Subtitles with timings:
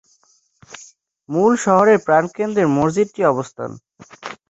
[1.29, 3.71] মূল শহরের প্রাণকেন্দ্রে মসজিদটির অবস্থান।